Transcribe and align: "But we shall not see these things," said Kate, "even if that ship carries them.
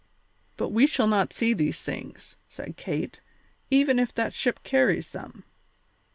"But 0.57 0.69
we 0.69 0.87
shall 0.87 1.05
not 1.05 1.31
see 1.31 1.53
these 1.53 1.79
things," 1.83 2.35
said 2.49 2.75
Kate, 2.75 3.19
"even 3.69 3.99
if 3.99 4.11
that 4.15 4.33
ship 4.33 4.63
carries 4.63 5.11
them. 5.11 5.43